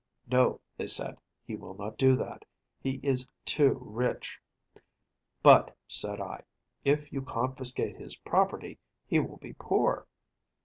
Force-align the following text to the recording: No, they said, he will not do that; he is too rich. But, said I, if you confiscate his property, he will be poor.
No, 0.25 0.59
they 0.77 0.87
said, 0.87 1.19
he 1.43 1.55
will 1.55 1.75
not 1.75 1.95
do 1.95 2.15
that; 2.15 2.43
he 2.79 2.99
is 3.03 3.27
too 3.45 3.77
rich. 3.83 4.41
But, 5.43 5.77
said 5.87 6.19
I, 6.19 6.41
if 6.83 7.13
you 7.13 7.21
confiscate 7.21 7.97
his 7.97 8.15
property, 8.17 8.79
he 9.05 9.19
will 9.19 9.37
be 9.37 9.53
poor. 9.53 10.07